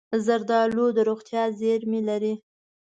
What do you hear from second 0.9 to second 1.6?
د روغتیا